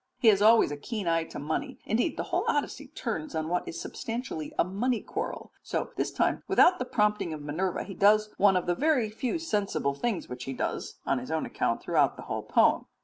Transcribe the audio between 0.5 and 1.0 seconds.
a